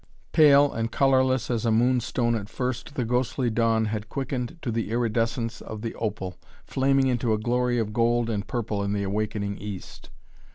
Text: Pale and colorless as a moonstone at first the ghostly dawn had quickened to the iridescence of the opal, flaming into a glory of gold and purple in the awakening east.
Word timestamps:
Pale 0.31 0.73
and 0.73 0.91
colorless 0.91 1.51
as 1.51 1.63
a 1.63 1.69
moonstone 1.71 2.33
at 2.33 2.49
first 2.49 2.95
the 2.95 3.05
ghostly 3.05 3.51
dawn 3.51 3.85
had 3.85 4.09
quickened 4.09 4.57
to 4.63 4.71
the 4.71 4.89
iridescence 4.89 5.61
of 5.61 5.83
the 5.83 5.93
opal, 5.93 6.37
flaming 6.65 7.05
into 7.05 7.33
a 7.33 7.37
glory 7.39 7.77
of 7.77 7.93
gold 7.93 8.27
and 8.27 8.47
purple 8.47 8.81
in 8.81 8.93
the 8.93 9.03
awakening 9.03 9.59
east. 9.59 10.09